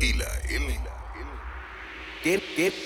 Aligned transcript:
y 0.00 0.12
la 0.14 0.26
L. 0.48 0.80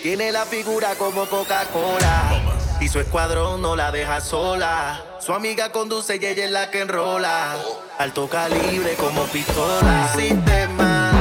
Tiene 0.02 0.30
la 0.30 0.44
figura 0.44 0.94
como 0.96 1.26
Coca-Cola. 1.26 2.58
Y 2.80 2.88
su 2.88 3.00
escuadrón 3.00 3.62
no 3.62 3.76
la 3.76 3.90
deja 3.90 4.20
sola. 4.20 5.02
Su 5.20 5.32
amiga 5.32 5.72
conduce 5.72 6.16
y 6.16 6.24
ella 6.24 6.44
es 6.44 6.50
la 6.50 6.70
que 6.70 6.82
enrola. 6.82 7.56
Alto 7.98 8.28
calibre 8.28 8.94
como 8.94 9.24
pistola. 9.24 10.08
Sistema. 10.16 11.12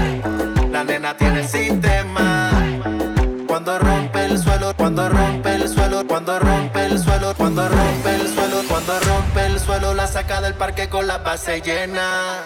La 0.71 0.83
nena 0.83 1.15
tiene 1.17 1.47
sistema. 1.47 2.51
Cuando 3.47 3.79
rompe 3.79 4.25
el 4.25 4.37
suelo, 4.37 4.75
cuando 4.75 5.09
rompe 5.09 5.55
el 5.55 5.67
suelo, 5.67 6.05
cuando 6.07 6.39
rompe 6.39 6.85
el 6.85 6.99
suelo, 6.99 7.33
cuando 7.35 7.67
rompe 7.67 8.15
el 8.15 8.33
suelo, 8.33 8.61
cuando 8.67 8.99
rompe 8.99 9.45
el 9.45 9.59
suelo, 9.59 9.93
la 9.93 10.07
saca 10.07 10.41
del 10.41 10.53
parque 10.53 10.89
con 10.89 11.07
la 11.07 11.17
base 11.17 11.61
llena. 11.61 12.45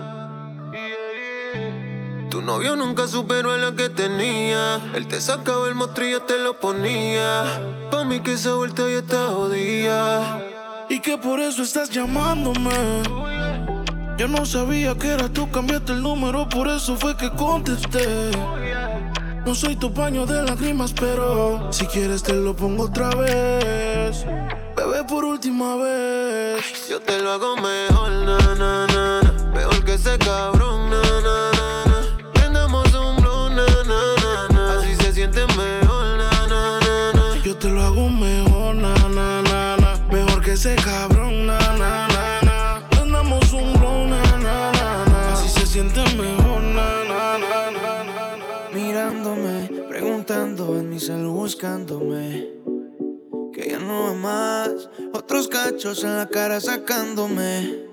Tu 2.41 2.47
novio 2.47 2.75
nunca 2.75 3.07
superó 3.07 3.51
a 3.51 3.57
la 3.57 3.75
que 3.75 3.87
tenía. 3.87 4.77
Él 4.95 5.07
te 5.07 5.21
sacaba 5.21 5.67
el 5.67 5.75
mostrillo, 5.75 6.23
te 6.23 6.39
lo 6.39 6.59
ponía. 6.59 7.43
Pa' 7.91 8.03
mí 8.03 8.19
que 8.19 8.33
esa 8.33 8.55
vuelta 8.55 8.81
ya 8.89 8.97
está 8.97 9.27
jodida. 9.27 10.41
Y 10.89 10.99
que 11.01 11.19
por 11.19 11.39
eso 11.39 11.61
estás 11.61 11.91
llamándome. 11.91 13.03
Yo 14.17 14.27
no 14.27 14.43
sabía 14.47 14.95
que 14.95 15.09
era 15.09 15.29
tú, 15.29 15.51
cambiaste 15.51 15.91
el 15.91 16.01
número, 16.01 16.49
por 16.49 16.67
eso 16.67 16.95
fue 16.95 17.15
que 17.15 17.29
contesté. 17.29 18.31
No 19.45 19.53
soy 19.53 19.75
tu 19.75 19.93
paño 19.93 20.25
de 20.25 20.41
lágrimas, 20.41 20.93
pero 20.93 21.71
si 21.71 21.85
quieres 21.85 22.23
te 22.23 22.33
lo 22.33 22.55
pongo 22.55 22.85
otra 22.85 23.09
vez. 23.09 24.25
Bebé, 24.75 25.03
por 25.07 25.25
última 25.25 25.75
vez. 25.75 26.89
Yo 26.89 26.99
te 27.01 27.21
lo 27.21 27.33
hago 27.33 27.55
mejor, 27.57 28.11
na, 28.11 28.37
na, 28.55 28.87
na, 28.87 29.33
Mejor 29.53 29.85
que 29.85 29.93
ese 29.93 30.17
cabrón, 30.17 30.60
buscándome 51.51 52.47
que 53.51 53.71
ya 53.71 53.79
no 53.79 54.03
va 54.03 54.13
más. 54.13 54.89
Otros 55.11 55.49
cachos 55.49 56.01
en 56.05 56.15
la 56.15 56.25
cara 56.29 56.61
sacándome. 56.61 57.87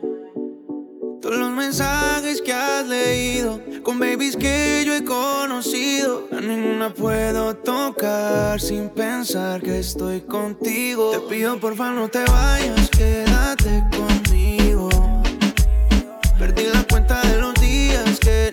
Todos 1.21 1.37
los 1.37 1.51
mensajes 1.51 2.41
que 2.41 2.53
has 2.53 2.87
leído, 2.87 3.61
con 3.83 3.99
babies 3.99 4.37
que 4.37 4.85
yo 4.87 4.95
he 4.95 5.03
conocido, 5.03 6.29
a 6.31 6.41
ninguna 6.41 6.95
puedo 6.95 7.57
tocar 7.57 8.61
sin 8.61 8.91
pensar 8.91 9.61
que 9.61 9.81
estoy 9.81 10.21
contigo. 10.21 11.11
Te 11.11 11.21
pido 11.35 11.59
porfa 11.59 11.91
no 11.91 12.09
te 12.09 12.23
vayas, 12.27 12.89
quédate 12.91 13.83
conmigo. 13.91 14.89
Perdí 16.39 16.63
la 16.73 16.85
cuenta 16.85 17.21
de 17.23 17.39
los 17.39 17.55
días 17.55 18.21
que 18.21 18.53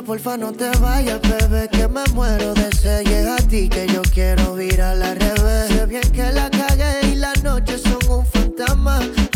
Porfa 0.00 0.38
no 0.38 0.52
te 0.52 0.70
vayas, 0.80 1.20
bebé, 1.20 1.68
que 1.68 1.86
me 1.86 2.02
muero 2.14 2.54
de 2.54 2.72
sed. 2.74 3.04
Llega 3.04 3.34
a 3.34 3.36
ti 3.36 3.68
que 3.68 3.86
yo 3.86 4.00
quiero 4.02 4.58
ir 4.60 4.80
a 4.80 4.94
la 4.94 5.14
revés. 5.14 5.68
Sé 5.68 5.84
bien 5.84 6.10
que 6.12 6.32
la 6.32 6.48
cagué 6.48 7.08
y 7.12 7.14
las 7.16 7.42
noches 7.44 7.82
son 7.82 7.98
un 8.10 8.26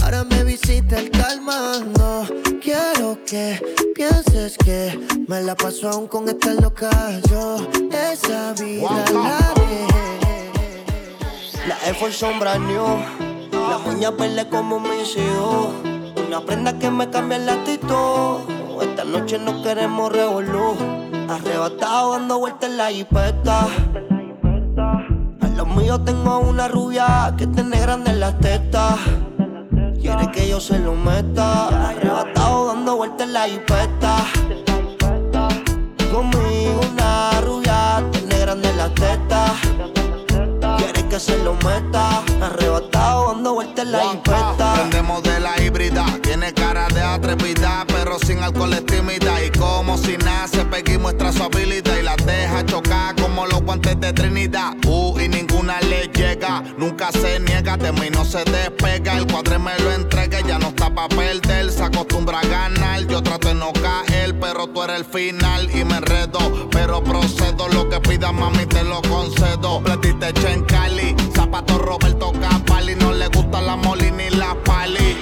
Ahora 0.03 0.25
me 0.25 0.45
visita 0.45 0.99
el 0.99 1.11
calma. 1.11 1.85
No 1.99 2.27
quiero 2.63 3.19
que 3.27 3.61
pienses 3.95 4.57
que 4.57 4.99
me 5.29 5.43
la 5.43 5.55
paso 5.55 5.91
aún 5.91 6.07
con 6.09 6.27
esta 6.29 6.55
loca. 6.55 6.91
Yo 7.29 7.59
esa 8.13 8.55
vida 8.55 9.05
la 9.13 9.53
dejé. 9.57 10.83
La 11.69 11.77
Air 11.87 12.13
sombra 12.13 12.59
new. 12.59 12.97
La 13.53 13.77
uña 13.87 14.11
verde 14.11 14.49
como 14.49 14.81
me 14.81 15.03
hizo. 15.03 15.75
Una 16.27 16.41
prenda 16.41 16.79
que 16.79 16.91
me 16.91 17.11
cambia 17.11 17.37
el 17.37 17.49
actitud. 17.49 18.46
No 19.27 19.61
queremos 19.61 20.13
revolú. 20.13 20.77
Arrebatado 21.29 22.13
dando 22.13 22.39
vueltas 22.39 22.71
en 22.71 22.77
la 22.77 22.93
hipeta. 22.93 23.67
A 25.41 25.49
los 25.49 25.67
míos 25.67 26.05
tengo 26.05 26.39
una 26.39 26.69
rubia 26.69 27.35
que 27.37 27.49
tiene 27.49 27.81
grande 27.81 28.13
en 28.13 28.21
las 28.21 28.39
tetas. 28.39 28.95
Quiere 30.01 30.31
que 30.31 30.49
yo 30.49 30.61
se 30.61 30.79
lo 30.79 30.95
meta. 30.95 31.89
Arrebatado 31.89 32.67
dando 32.69 32.97
vueltas 32.99 33.27
en 33.27 33.33
la 33.33 33.49
hipeta. 33.49 34.17
Conmigo 36.13 36.81
una 36.93 37.41
rubia 37.41 38.05
tiene 38.13 38.39
grande 38.39 38.71
en 38.71 38.77
las 38.77 38.95
tetas. 38.95 39.53
Quiere 40.79 41.09
que 41.09 41.19
se 41.19 41.37
lo 41.43 41.55
meta. 41.55 42.23
Arrebatado 42.41 42.86
dando 42.97 43.55
vueltas 43.55 43.85
en 43.85 43.93
la 43.93 44.13
hipeta. 44.13 44.75
Prendemos 44.75 45.23
de 45.23 45.41
la 45.41 45.63
híbrida. 45.63 46.05
Tiene 46.23 46.53
cara 46.53 46.89
de 46.89 47.03
atrevida, 47.03 47.85
pero 47.89 48.19
sin 48.19 48.43
alcohol 48.43 48.73
es 48.73 48.85
tímida. 48.87 49.45
Y 49.45 49.51
como 49.51 49.97
si 49.99 50.17
nace, 50.19 50.65
Peggy 50.65 50.99
muestra 50.99 51.33
su 51.33 51.43
habilidad 51.43 51.97
y 51.99 52.03
la 52.03 52.17
deja 52.17 52.65
chocar 52.65 53.15
como 53.17 53.47
los 53.47 53.63
guantes 53.63 53.99
de 54.01 54.13
Trinidad. 54.13 54.75
Uh, 54.87 55.19
y 55.21 55.29
ninguna 55.29 55.81
le 55.83 56.09
llega. 56.09 56.63
Nunca 56.79 57.11
se 57.13 57.41
niega, 57.41 57.77
de 57.77 57.93
mí 57.93 58.09
no 58.13 58.25
se 58.25 58.45
despega. 58.45 59.19
El 59.19 59.27
cuadre 59.27 59.59
me 59.59 59.79
lo 59.81 59.93
entrega, 59.93 60.41
ya 60.41 60.59
no 60.59 60.69
está 60.69 60.95
pa' 60.95 61.09
perder. 61.09 61.71
Se 61.71 61.85
acostumbra 61.85 62.41
a 62.41 62.47
ganar. 62.47 63.07
Yo 63.07 63.23
trato 63.23 63.49
de 63.49 63.55
no 63.55 63.73
caer, 63.73 64.39
pero 64.41 64.67
tú 64.69 64.83
eres 64.83 64.97
el 64.97 65.05
final 65.05 65.71
y 65.71 65.85
me 65.85 65.99
enredo. 65.99 66.69
Pero 66.71 67.03
procedo, 67.03 67.69
lo 67.69 67.89
que 67.89 68.01
pidas, 68.01 68.33
mami, 68.33 68.67
te 68.67 68.83
lo 68.83 69.03
concedo. 69.03 69.83
Platiste 69.83 70.33
en 70.51 70.65
Cali, 70.65 71.15
zapato 71.35 71.79
Roberto 71.79 72.06
la 74.37 74.55
pali. 74.55 75.17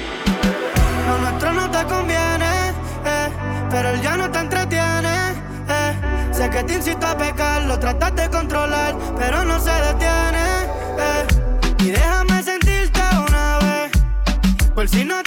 Lo 1.07 1.19
nuestro 1.19 1.53
no 1.53 1.71
te 1.71 1.85
conviene, 1.85 2.71
eh, 3.05 3.29
pero 3.71 3.91
él 3.91 4.01
ya 4.03 4.17
no 4.17 4.31
te 4.31 4.39
entretiene. 4.39 5.15
Eh. 5.69 5.95
Sé 6.33 6.51
que 6.51 6.65
te 6.65 6.75
incito 6.75 7.07
a 7.07 7.17
pecar, 7.17 7.63
lo 7.63 7.79
tratas 7.79 8.15
de 8.17 8.29
controlar, 8.29 8.97
pero 9.17 9.45
no 9.45 9.59
se 9.61 9.71
detiene. 9.71 10.45
Eh. 10.99 11.27
Y 11.81 11.91
déjame 11.91 12.43
sentirte 12.43 13.01
una 13.29 13.59
vez, 13.59 13.93
por 14.75 14.89
si 14.89 15.05
no 15.05 15.24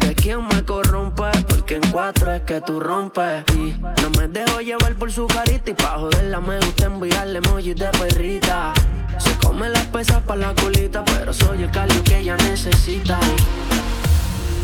eres 0.00 0.14
quien 0.16 0.46
me 0.46 0.64
corrompe. 0.64 1.30
Porque 1.48 1.76
en 1.76 1.90
cuatro 1.90 2.32
es 2.32 2.42
que 2.42 2.60
tú 2.60 2.80
rompes. 2.80 3.44
Y 3.54 3.74
no 3.80 4.10
me 4.18 4.28
dejo 4.28 4.60
llevar 4.60 4.94
por 4.94 5.10
su 5.10 5.26
carita. 5.26 5.70
Y 5.70 5.74
pa' 5.74 5.98
joderla 5.98 6.40
me 6.40 6.58
gusta 6.58 6.86
enviarle 6.86 7.38
emojis 7.38 7.76
de 7.76 7.88
perrita. 7.88 8.72
Se 9.18 9.32
come 9.38 9.68
las 9.68 9.86
pesas 9.86 10.22
pa' 10.22 10.36
la 10.36 10.54
colita. 10.54 11.04
Pero 11.04 11.32
soy 11.32 11.62
el 11.62 11.70
calio 11.70 12.02
que 12.04 12.18
ella 12.18 12.36
necesita. 12.36 13.18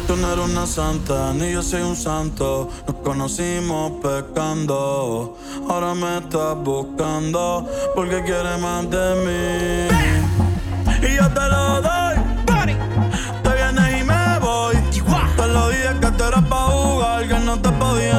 Yo 0.09 0.17
no 0.17 0.33
era 0.33 0.43
una 0.43 0.67
santa, 0.67 1.33
ni 1.33 1.53
yo 1.53 1.63
soy 1.63 1.81
un 1.81 1.97
santo. 1.97 2.71
Nos 2.87 2.97
conocimos 2.97 3.93
pecando. 4.03 5.39
Ahora 5.69 5.95
me 5.95 6.19
estás 6.19 6.57
buscando 6.59 7.67
porque 7.95 8.23
quieres 8.23 8.59
más 8.61 8.89
de 8.91 9.15
mí. 9.25 11.09
Y 11.09 11.17
yo 11.17 11.29
te 11.29 11.49
lo 11.49 11.81
doy. 11.81 12.04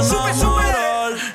sube, 0.03 0.33
sube. 0.33 0.63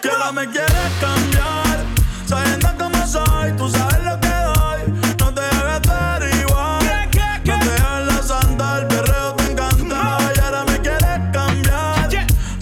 Que 0.03 0.09
ahora 0.11 0.33
me 0.33 0.47
quieres 0.49 0.93
cambiar. 1.01 1.85
Sabiendo 2.27 2.69
cómo 2.79 3.07
soy, 3.07 3.53
tú 3.57 3.69
sabes 3.69 4.03
lo 4.05 4.19
que 4.21 4.29
doy. 4.29 5.15
No 5.19 5.35
te 5.35 5.41
debes 5.41 5.81
ver 5.83 6.35
igual. 6.41 7.11
¿Qué, 7.11 7.53
No 7.53 7.59
te 7.59 7.71
dejes 7.71 8.31
el 8.81 8.87
perreo 8.87 9.35
te 9.35 9.51
encanta. 9.51 10.19
Y 10.37 10.41
ahora 10.41 10.65
me 10.65 10.79
quieres 10.81 11.21
cambiar. 11.33 12.09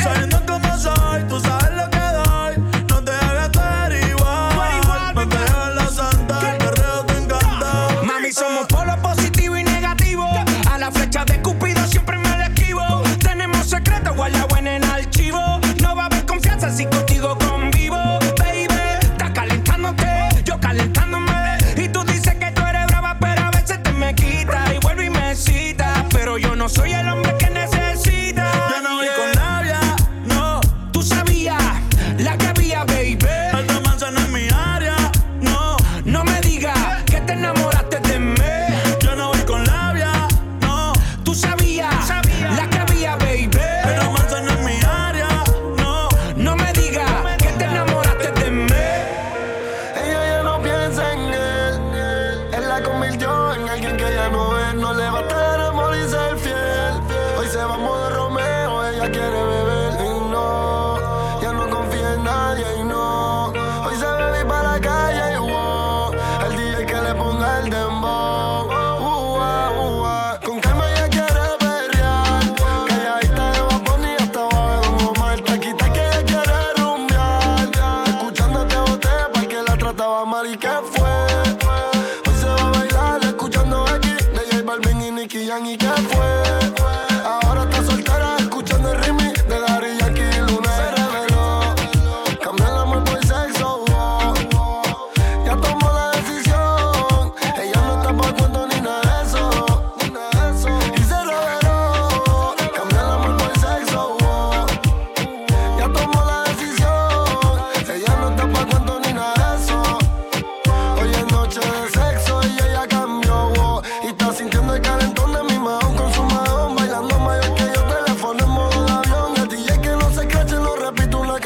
Sabiendo 0.03 0.41
cómo 0.47 0.79
soy, 0.79 1.23
tú 1.29 1.41
sabes 1.41 1.77
lo 1.77 1.91
que 1.91 1.99
doy. 1.99 2.85
No 2.89 3.03
te 3.03 3.13
debes 3.13 3.51
ver 3.53 4.09
igual. 4.09 5.15
No 5.15 5.29
te 5.29 5.39
dejes 5.39 5.99
andar, 5.99 6.45
el 6.45 6.59
perreo 6.59 7.05
te 7.07 7.19
encanta. 7.19 7.89
Mami, 8.03 8.33
somos 8.33 8.67
por 8.69 8.88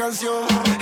canción. 0.03 0.72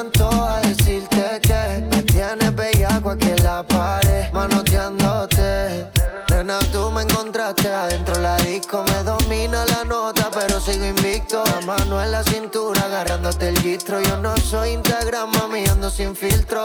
Me 0.00 0.06
a 0.24 0.60
decirte 0.62 1.40
que 1.42 1.84
me 1.90 2.02
tienes 2.04 2.54
bellaco 2.54 3.10
aquí 3.10 3.28
en 3.28 3.44
la 3.44 3.62
pared, 3.62 4.32
manoteándote. 4.32 5.88
Nena, 6.30 6.58
tú 6.72 6.90
me 6.90 7.02
encontraste 7.02 7.68
adentro 7.68 8.18
la 8.18 8.38
disco, 8.38 8.82
me 8.82 9.02
domina 9.02 9.62
la 9.66 9.84
nota, 9.84 10.30
pero 10.32 10.58
sigo 10.58 10.86
invicto. 10.86 11.44
La 11.44 11.60
mano 11.66 12.02
en 12.02 12.12
la 12.12 12.24
cintura, 12.24 12.80
agarrándote 12.80 13.50
el 13.50 13.60
gistro. 13.60 14.00
Yo 14.00 14.16
no 14.16 14.34
soy 14.38 14.70
Instagram, 14.70 15.32
mami, 15.32 15.66
ando 15.66 15.90
sin 15.90 16.16
filtro. 16.16 16.64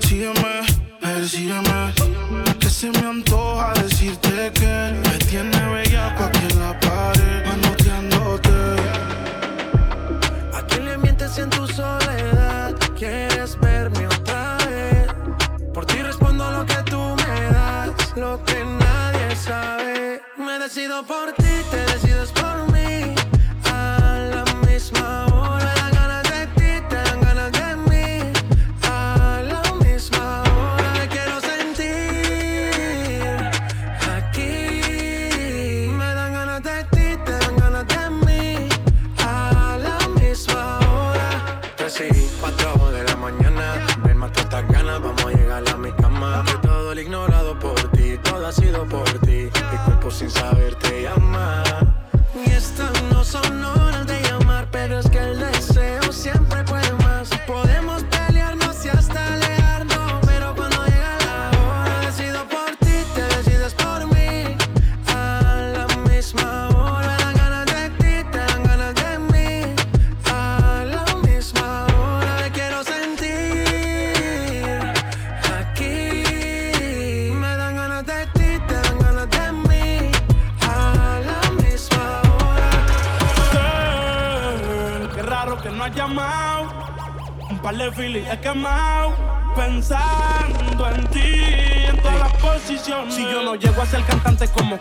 Sígueme, 0.00 0.66
persígueme. 1.00 1.94
Que 2.60 2.68
se 2.68 2.90
me 2.90 3.08
antoja 3.08 3.72
decirte 3.82 4.52
que 4.52 5.00
me 5.02 5.18
tiene 5.30 5.66
bellaco 5.70 6.24
aquí 6.24 6.46
en 6.50 6.60
la 6.60 6.78
pared, 6.78 7.46
manoteándote 7.46 9.13
Quieres 13.06 13.60
verme 13.60 14.06
otra 14.06 14.56
vez. 14.66 15.12
Por 15.74 15.84
ti 15.84 15.98
respondo 16.00 16.50
lo 16.50 16.64
que 16.64 16.82
tú 16.90 16.98
me 16.98 17.52
das, 17.52 18.16
lo 18.16 18.42
que 18.42 18.64
nadie 18.64 19.36
sabe. 19.36 20.22
Me 20.38 20.58
decido 20.58 21.04
por 21.04 21.34
ti, 21.34 21.43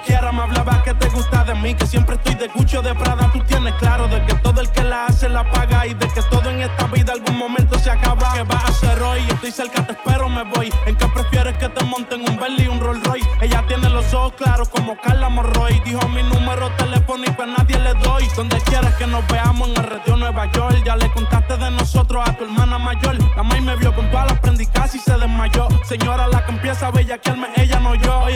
quiera, 0.06 0.32
me 0.32 0.42
hablaba 0.42 0.84
que 0.84 0.94
te 0.94 1.10
gusta 1.10 1.44
de 1.44 1.56
mí, 1.56 1.74
que 1.76 1.88
siempre 1.88 2.16
estoy 2.16 2.36
de 2.36 2.50
cucho 2.50 2.82
de 2.82 2.94
Prada. 2.94 3.30
Tú 3.32 3.40
tienes 3.42 3.74
claro 3.76 4.08
de 4.08 4.24
que 4.26 4.34
todo 4.36 4.62
el 4.62 4.70
que 4.70 4.84
la 4.84 5.06
hace 5.06 5.30
la 5.30 5.50
paga 5.50 5.88
y 5.88 5.94
de 5.94 6.08
que 6.08 6.22
todo 6.30 6.50
en 6.50 6.62
esta 6.62 6.86
vida 6.88 7.14
algún 7.14 7.38
momento 7.38 7.78
se 7.80 7.90
acaba. 7.90 8.34
¿Qué 8.34 8.44
vas 8.44 8.64
a 8.64 8.68
hacer 8.68 9.02
hoy? 9.02 9.22
Estoy 9.30 9.52
cerca, 9.52 9.86
te 9.86 9.94
espero, 9.94 10.30
me 10.30 10.44
voy. 10.44 10.72
¿En 10.86 10.96
qué 10.96 11.08
prefieres 11.08 11.58
que 11.58 11.70
te 11.70 11.84
monten 11.86 12.22
un 12.22 12.38
Bentley 12.38 12.66
y 12.66 12.68
un 12.68 12.80
Rolls 12.80 13.04
Royce? 13.04 13.28
Ella 13.42 13.64
tiene 13.68 13.90
los 13.90 14.14
ojos 14.14 14.34
claros 14.34 14.70
como 14.70 14.98
Carla 15.00 15.30
Morroy. 15.30 15.82
Dijo 15.86 16.08
mi 16.10 16.24
número 16.24 16.70
telefónico 16.78 17.44
a 17.44 17.48
nadie 17.48 17.80
le 17.80 17.94
doy. 17.96 18.28
Donde 18.36 18.58
quieras 18.62 18.94
que 18.96 19.08
nos 19.08 19.26
veamos 19.28 19.70
en 19.70 19.78
el 19.78 19.84
radio 19.84 20.18
Nueva 20.18 20.52
York. 20.52 20.84
Ya 20.86 20.96
le 20.96 21.10
contaste 21.12 21.58
de 21.58 21.72
nosotros 21.72 22.28
a 22.28 22.34
tu 22.34 22.44
hermana 22.44 22.78
mayor. 22.78 23.18
La 23.36 23.44
May 23.44 23.62
me 23.62 23.76
vio 23.76 23.94
con 23.96 24.10
todas 24.12 24.28
las 24.28 24.40
prendicas 24.40 24.74
casi 24.74 25.00
se 25.00 25.18
desmayó. 25.18 25.68
Señora, 25.86 26.28
la 26.28 26.46
que 26.46 26.52
empieza 26.52 26.88
a 26.88 26.92
bellaquearme, 26.92 27.48
ella 27.56 27.80
no 27.80 27.96
yo. 27.96 28.28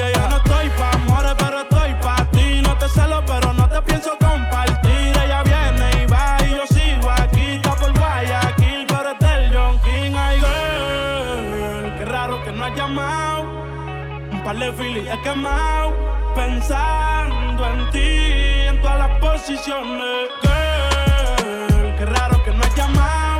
He 15.17 15.21
quemado. 15.21 15.93
Pensando 16.35 17.65
en 17.65 17.89
ti, 17.91 18.67
en 18.67 18.81
todas 18.81 18.99
las 18.99 19.19
posiciones. 19.19 20.29
Girl, 20.41 21.95
qué 21.97 22.05
raro 22.05 22.43
que 22.43 22.51
no 22.51 22.61
has 22.61 22.75
llamado. 22.75 23.39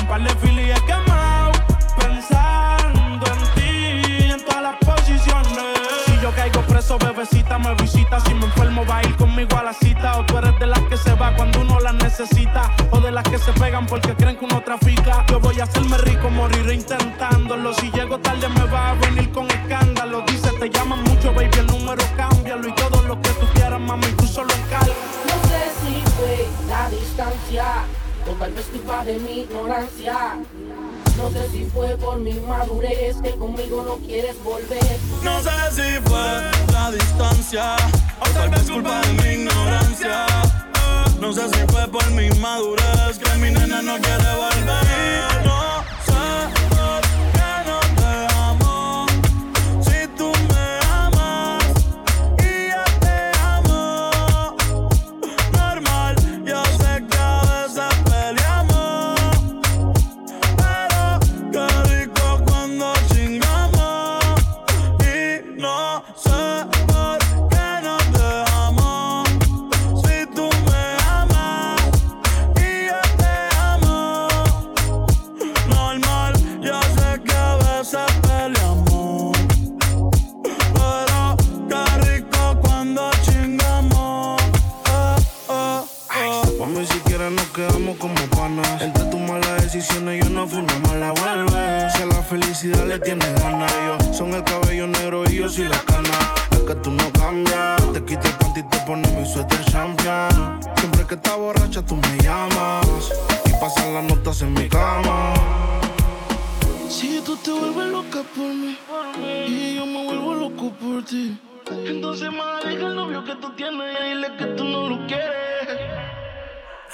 Un 0.00 0.08
par 0.08 0.22
de 0.22 0.30
filis 0.36 0.76
he 0.76 0.86
quemado. 0.86 1.10
bebecita, 6.98 7.58
me 7.58 7.74
visita. 7.74 8.20
Si 8.20 8.34
me 8.34 8.46
enfermo, 8.46 8.84
va 8.86 8.98
a 8.98 9.02
ir 9.02 9.16
conmigo 9.16 9.56
a 9.56 9.62
la 9.62 9.72
cita. 9.72 10.18
O 10.18 10.24
tú 10.24 10.38
eres 10.38 10.58
de 10.58 10.66
las 10.66 10.80
que 10.80 10.96
se 10.96 11.14
va 11.14 11.34
cuando 11.34 11.60
uno 11.60 11.78
la 11.80 11.92
necesita. 11.92 12.74
O 12.90 13.00
de 13.00 13.12
las 13.12 13.24
que 13.24 13.38
se 13.38 13.52
pegan 13.52 13.86
porque 13.86 14.14
creen 14.14 14.36
que 14.36 14.44
uno 14.44 14.62
trafica. 14.62 15.24
Yo 15.28 15.40
voy 15.40 15.60
a 15.60 15.64
hacerme 15.64 15.98
rico, 15.98 16.30
moriré 16.30 16.74
intentándolo. 16.74 17.72
Si 17.74 17.90
O 27.50 28.32
tal 28.38 28.52
vez 28.52 28.66
culpa 28.66 29.04
de 29.04 29.18
mi 29.18 29.40
ignorancia. 29.40 30.38
No 31.16 31.30
sé 31.30 31.50
si 31.50 31.64
fue 31.64 31.96
por 31.96 32.16
mi 32.20 32.34
madurez 32.34 33.16
que 33.20 33.30
conmigo 33.32 33.82
no 33.82 33.96
quieres 34.06 34.40
volver. 34.44 34.98
No 35.24 35.42
sé 35.42 35.50
si 35.72 36.00
fue 36.08 36.50
la 36.72 36.92
distancia 36.92 37.74
o 38.20 38.28
tal 38.28 38.50
vez 38.50 38.70
culpa 38.70 39.00
de 39.00 39.12
mi 39.14 39.42
ignorancia. 39.42 40.26
No 41.18 41.32
sé 41.32 41.48
si 41.48 41.66
fue 41.72 41.88
por 41.88 42.08
mi 42.12 42.30
madurez 42.38 43.18
que 43.18 43.34
mi 43.38 43.50
nena 43.50 43.82
no 43.82 43.98
quiere 43.98 44.32
volver. 44.36 45.44
No 45.44 45.82
sé. 46.06 46.59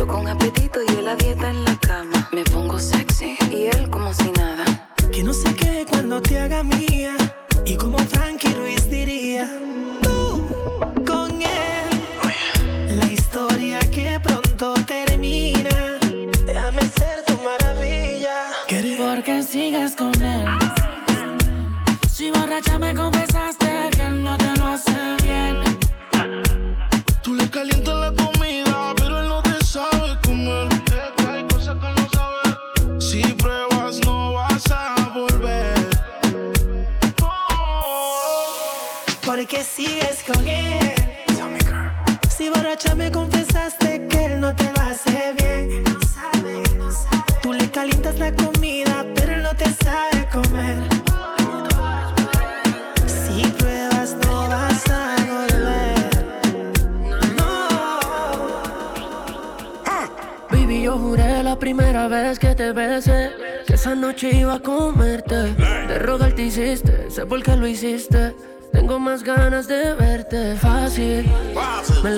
Yo 0.00 0.06
con 0.06 0.26
apetito 0.26 0.80
y 0.82 0.96
él 0.96 1.04
la 1.04 1.14
dieta 1.14 1.50
en 1.50 1.62
la 1.62 1.76
cama. 1.76 2.26
Me 2.32 2.42
pongo 2.44 2.78
sexy 2.78 3.36
y 3.50 3.66
él 3.66 3.90
como 3.90 4.14
si 4.14 4.30
nada. 4.32 4.64
Que 5.12 5.22
no 5.22 5.34
sé 5.34 5.54
qué 5.54 5.84
cuando 5.90 6.22
te 6.22 6.40
haga 6.40 6.62
mía. 6.62 7.14
Y 7.66 7.76
como 7.76 7.98
Frankie 7.98 8.54
Ruiz 8.54 8.88
diría, 8.88 9.46
tú 10.00 10.48
con 11.06 11.42
él. 11.42 12.96
La 12.96 13.12
historia 13.12 13.78
que 13.90 14.18
pronto 14.22 14.72
termina. 14.86 15.98
Déjame 16.46 16.80
ser 16.80 17.22
tu 17.26 17.34
maravilla. 17.44 18.46
Porque 18.96 19.42
sigues 19.42 19.94
con 19.96 20.14
él. 20.22 20.46
Si 22.10 22.30
borracha 22.30 22.78
me 22.78 22.94
confesaste 22.94 23.69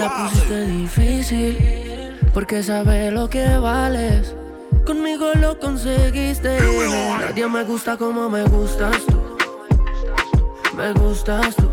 la 0.03 0.17
pusiste 0.17 0.67
difícil. 0.67 2.19
Porque 2.35 2.63
sabes 2.63 3.13
lo 3.13 3.29
que 3.29 3.47
vales. 3.59 4.35
Conmigo 4.85 5.31
lo 5.35 5.59
conseguiste. 5.59 6.59
Nadie 7.21 7.47
me 7.47 7.63
gusta 7.65 7.97
como 7.97 8.29
me 8.29 8.43
gustas 8.45 8.97
tú. 9.07 9.37
Me 10.77 10.93
gustas 10.93 11.55
tú. 11.57 11.69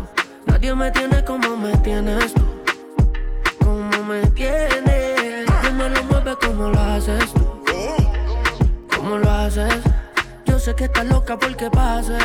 Nadie 0.46 0.74
me 0.74 0.90
tiene 0.90 1.24
como 1.24 1.56
me 1.56 1.76
tienes 1.78 2.32
tú. 2.34 2.42
Como 3.64 4.04
me 4.04 4.20
tienes. 4.28 5.48
Nadie 5.48 5.70
me 5.72 5.90
lo 5.90 6.04
mueve 6.04 6.36
como 6.40 6.68
lo 6.68 6.80
haces 6.80 7.32
tú. 7.32 7.62
Como 8.96 9.18
lo 9.18 9.30
haces. 9.30 9.82
Yo 10.46 10.58
sé 10.58 10.74
que 10.74 10.84
estás 10.84 11.06
loca 11.06 11.36
porque 11.38 11.68
pases. 11.70 12.22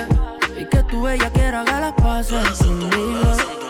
Y 0.59 0.65
que 0.69 0.83
tu 0.83 1.01
bella 1.01 1.29
quiera 1.31 1.61
haga 1.61 1.79
las 1.79 2.57
conmigo. 2.59 3.64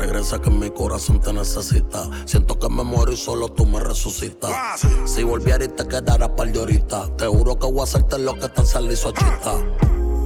Regresa 0.00 0.40
que 0.40 0.48
mi 0.48 0.70
corazón 0.70 1.20
te 1.20 1.30
necesita. 1.30 2.08
Siento 2.24 2.58
que 2.58 2.70
me 2.70 2.82
muero 2.82 3.12
y 3.12 3.18
solo 3.18 3.50
tú 3.50 3.66
me 3.66 3.80
resucitas. 3.80 4.80
Si 5.04 5.22
volviera 5.22 5.62
y 5.62 5.68
te 5.68 5.86
quedara 5.86 6.34
par 6.34 6.50
de 6.50 6.58
horita, 6.58 7.14
te 7.18 7.26
juro 7.26 7.58
que 7.58 7.66
voy 7.66 7.80
a 7.80 7.82
hacerte 7.82 8.18
lo 8.18 8.32
que 8.38 8.48
te 8.48 8.64
sale 8.64 8.96
chita. 8.96 9.62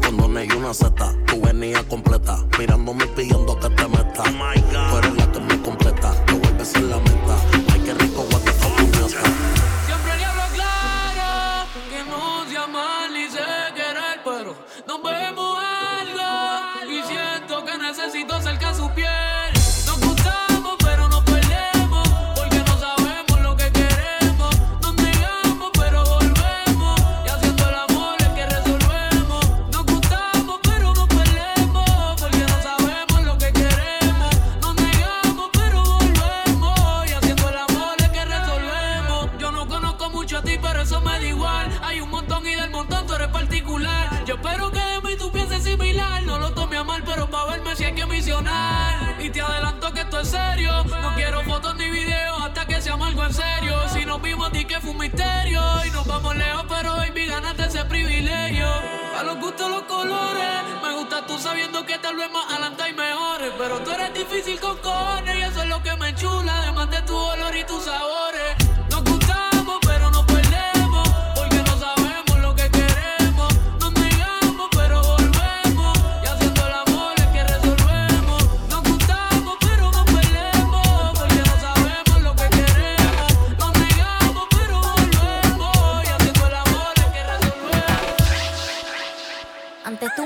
Cuando 0.01 0.29
no 0.29 0.39
hay 0.39 0.49
una 0.53 0.73
zeta, 0.73 1.13
tú 1.27 1.41
venías 1.41 1.83
completa. 1.87 2.39
Mirándome 2.57 3.05
y 3.05 3.09
pidiendo 3.09 3.59
que 3.59 3.69
te 3.69 3.89
meta. 3.89 4.23
Tú 4.23 4.99
eres 4.99 5.17
la 5.17 5.33
que 5.33 5.41
me 5.41 5.63
completa, 5.63 6.25
te 6.25 6.33
vuelves 6.35 6.75
en 6.77 6.91
la 6.91 6.99
meta. 6.99 7.37
Ay, 7.73 7.81
qué 7.85 7.95
rico, 7.95 8.25
what 8.31 8.43
the 8.43 8.53
fuck. 8.53 8.79
Siempre 8.79 10.19
le 10.19 10.25
hablo 10.25 10.43
claro 10.55 11.67
que 11.91 12.05
no 12.09 12.49
sea 12.49 12.67
mal 12.69 13.13
ni 13.13 13.25
sé 13.29 13.43
querer, 13.75 14.21
pero 14.25 14.55
nos 14.87 15.03
vemos 15.03 15.59
algo 15.59 16.93
y 16.93 17.03
siento 17.09 17.65
que 17.65 17.77
necesito 17.77 18.41
cerca 18.41 18.73
su 18.73 18.89
piel. 18.91 19.14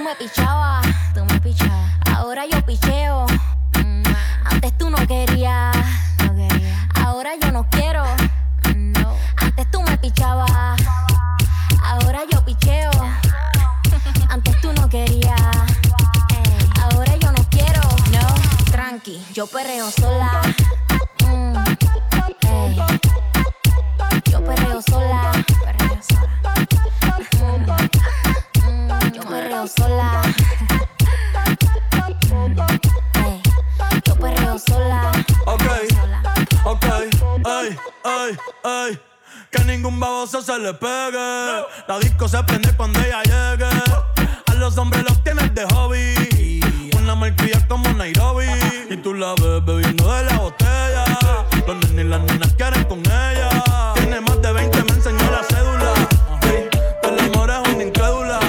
Me 0.08 0.14
pichabas, 0.14 0.67
Ves 49.40 49.64
bebiendo 49.64 50.14
de 50.14 50.24
la 50.24 50.38
botella. 50.38 51.04
Los 51.66 51.76
nenes 51.90 52.04
y 52.04 52.08
las 52.08 52.20
nenas 52.22 52.52
quieren 52.54 52.84
con 52.84 53.00
ella. 53.00 53.48
Tiene 53.94 54.20
más 54.20 54.40
de 54.42 54.52
20, 54.52 54.84
me 54.84 54.92
enseñó 54.92 55.30
la 55.30 55.42
cédula. 55.44 55.92
Ey, 56.52 56.68
el 57.02 57.20
amor 57.20 57.50
es 57.50 57.74
una 57.74 57.84
incrédula. 57.84 58.40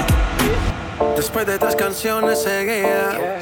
Después 1.16 1.46
de 1.46 1.58
tres 1.58 1.76
canciones 1.76 2.42
seguía 2.42 3.40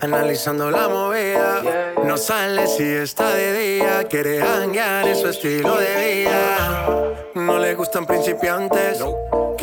Analizando 0.00 0.70
la 0.70 0.88
movida 0.88 1.94
No 2.04 2.16
sale 2.16 2.66
si 2.66 2.84
está 2.84 3.34
de 3.34 3.52
día 3.58 4.04
Quiere 4.04 4.42
hanguear 4.42 5.08
en 5.08 5.16
su 5.16 5.28
estilo 5.28 5.76
de 5.76 6.24
vida 6.24 7.14
No 7.34 7.58
le 7.58 7.74
gustan 7.74 8.06
principiantes 8.06 9.02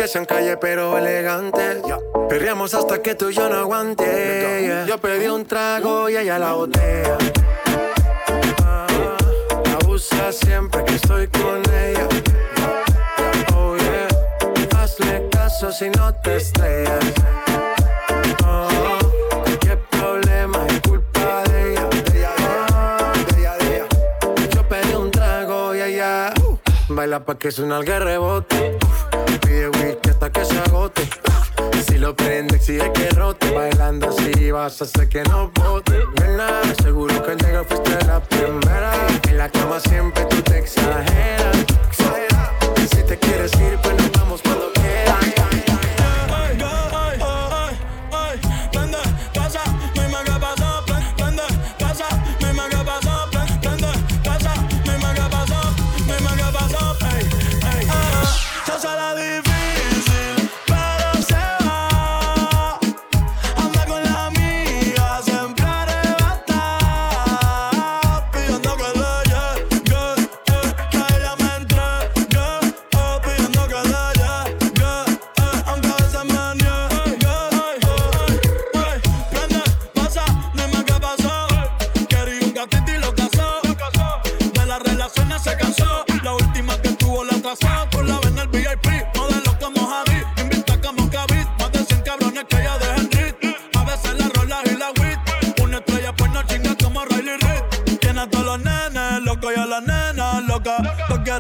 que 0.04 0.10
sean 0.10 0.26
calle 0.26 0.58
pero 0.58 0.98
elegante. 0.98 1.82
Perriamos 2.28 2.74
hasta 2.74 3.02
que 3.02 3.16
tú 3.16 3.30
y 3.30 3.34
yo 3.34 3.48
no 3.48 3.56
aguante. 3.56 4.84
Yo 4.86 4.98
pedí 4.98 5.28
un 5.28 5.46
trago 5.46 6.10
y 6.10 6.18
ella 6.18 6.38
la 6.40 6.52
botea. 6.52 7.18
Ah, 8.66 8.86
la 9.64 10.32
siempre 10.34 10.84
que 10.84 10.96
estoy 10.96 11.28
con 11.28 11.62
ella. 11.74 12.08
Oh 13.56 13.78
yeah. 13.78 14.82
Hazle 14.82 15.30
caso 15.32 15.72
si 15.72 15.90
no 15.92 16.14
te 16.16 16.36
estrellas. 16.36 17.06
Oh, 18.46 18.98
problema 19.90 20.68
es 20.68 20.82
culpa 20.82 21.44
de 21.50 21.72
ella. 21.72 21.90
Ah, 22.74 23.14
yo 24.54 24.68
pedí 24.68 24.96
un 24.96 25.12
trago 25.12 25.74
y 25.74 25.82
ella 25.82 26.34
uh, 26.46 26.58
baila 26.90 27.24
pa' 27.24 27.38
que 27.38 27.52
suena 27.52 27.78
el 27.78 27.86
que 27.86 28.00
rebote. 28.00 28.78
Pide 29.40 29.70
whisky 29.70 30.10
hasta 30.10 30.32
que 30.32 30.46
se 30.46 30.60
agote. 30.60 31.10
Si 31.88 31.98
lo 31.98 32.16
prende, 32.16 32.56
exige 32.56 32.92
que 32.94 33.10
rote. 33.12 33.52
Bailando 33.52 34.10
así 34.10 34.52
vas 34.52 34.82
a 34.82 34.86
hacer 34.86 35.10
que 35.10 35.24
no 35.24 35.52
bote. 35.52 36.00
Nena, 36.20 36.62
seguro 36.82 37.24
que 37.24 37.32
al 37.32 37.38
llegar 37.38 37.66
fuiste 37.66 38.06
la 38.06 38.20
primera. 38.20 38.94
En 39.30 39.38
la 39.38 39.50
cama 39.50 39.80
siempre 39.80 40.26
tú 40.26 40.42
te 40.42 40.60
exageras. 40.60 41.58
Si 42.92 43.04
te 43.04 43.18
quieres 43.18 43.52
ir, 43.56 43.78
pues 43.82 43.96
no 43.96 44.03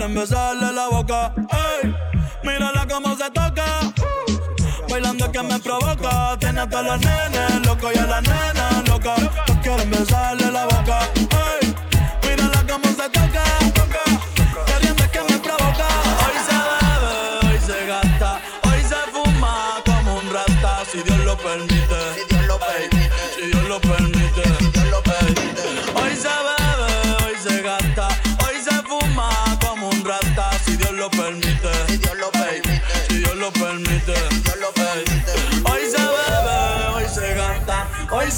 quieren 0.03 0.15
besarle 0.15 0.73
la 0.73 0.89
boca. 0.89 1.33
Ey, 1.81 1.95
mírala 2.43 2.85
cómo 2.89 3.15
se 3.15 3.29
toca. 3.31 3.63
Bailando 4.89 5.31
que 5.31 5.43
me 5.43 5.59
provoca. 5.59 6.37
Tiene 6.39 6.59
hasta 6.61 6.81
los 6.81 6.99
nenes 6.99 7.65
loco 7.65 7.89
y 7.93 7.97
a 7.97 8.05
la 8.05 8.21
nena 8.21 8.83
loca. 8.85 9.15
No 9.47 9.61
quieren 9.61 9.89
besarle 9.89 10.51
la 10.51 10.65
boca. 10.65 10.99
Ey, 11.15 11.75
mírala 12.23 12.65
cómo 12.67 12.87
se 12.87 13.09
toca. 13.09 13.72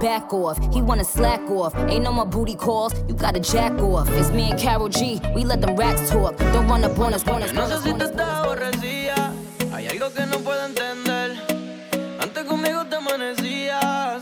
back 0.00 0.32
off. 0.32 0.58
He 0.74 0.82
wanna 0.82 1.04
slack 1.04 1.40
off. 1.50 1.74
Ain't 1.88 2.02
no 2.02 2.12
more 2.12 2.26
booty 2.26 2.56
calls, 2.56 2.94
you 3.06 3.14
gotta 3.14 3.40
jack 3.40 3.72
off. 3.80 4.08
It's 4.10 4.30
me 4.30 4.50
and 4.50 4.58
Carol 4.58 4.88
G, 4.88 5.20
we 5.34 5.44
let 5.44 5.60
them 5.60 5.76
racks 5.76 6.10
talk. 6.10 6.36
Don't 6.38 6.66
run 6.66 6.82
up 6.84 6.98
on 6.98 7.14
us, 7.14 7.26
on 7.28 7.42
us, 7.42 7.52
us. 7.52 7.84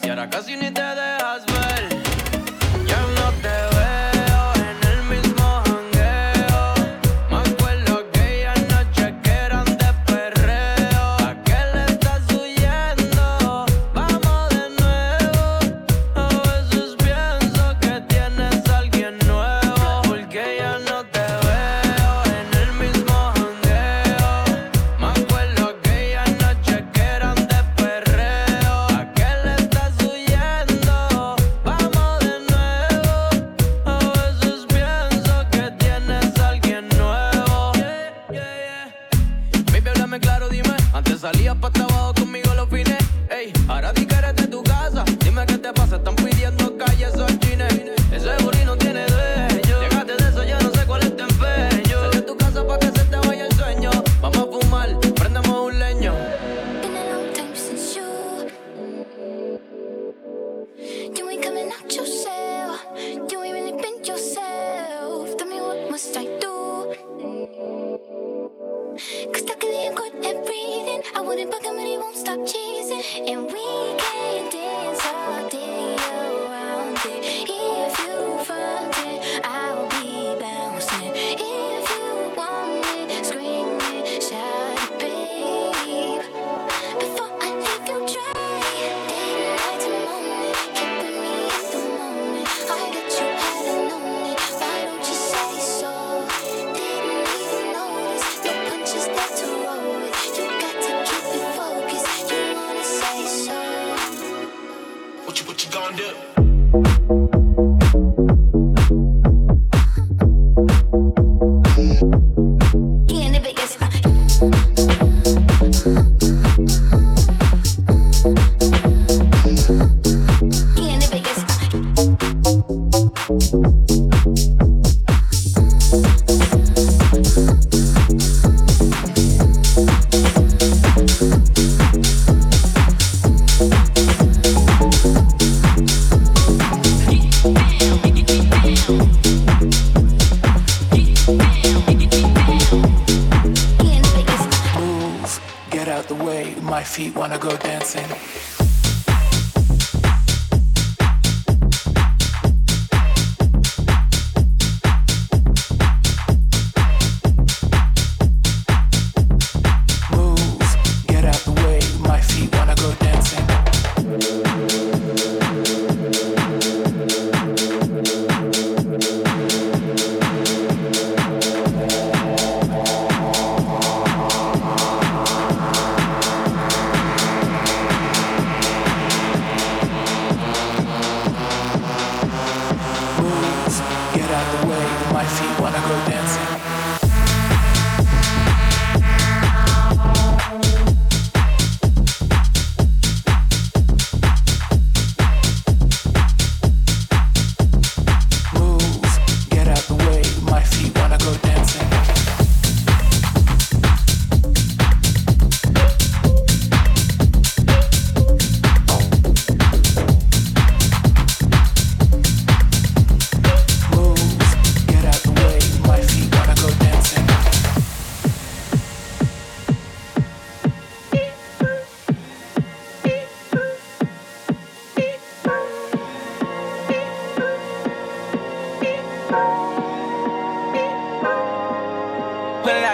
Y 0.02 0.08
ahora 0.10 0.30
casi 0.30 0.56
ni 0.56 0.70
te 0.70 0.82
dejas 0.82 1.47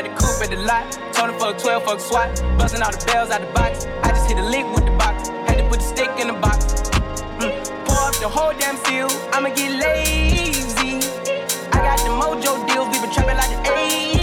the 0.04 0.10
coupe 0.10 0.42
at 0.42 0.50
the 0.50 0.56
lot. 0.56 0.84
Told 1.12 1.30
him 1.30 1.38
fuck 1.38 1.58
12, 1.58 1.84
fuck 1.84 2.00
SWAT. 2.00 2.30
Busting 2.58 2.82
all 2.82 2.92
the 2.92 3.04
bells 3.06 3.30
out 3.30 3.40
the 3.40 3.52
box. 3.52 3.86
I 4.02 4.10
just 4.10 4.28
hit 4.28 4.38
a 4.38 4.44
lick 4.44 4.66
with 4.74 4.84
the 4.84 4.92
box. 4.92 5.28
Had 5.48 5.58
to 5.58 5.68
put 5.68 5.80
the 5.80 5.86
stick 5.86 6.10
in 6.20 6.28
the 6.28 6.34
box. 6.34 6.64
Mm. 7.40 7.52
Pour 7.86 7.98
up 8.08 8.16
the 8.20 8.28
whole 8.28 8.52
damn 8.58 8.76
seal. 8.84 9.08
I'ma 9.32 9.48
get 9.48 9.72
lazy. 9.72 10.96
I 11.72 11.78
got 11.86 11.98
the 12.04 12.12
mojo 12.20 12.66
deals. 12.68 12.88
We 12.92 13.00
been 13.00 13.12
trapping 13.12 13.36
like 13.36 13.50
the 13.50 13.70
80s. 13.70 14.13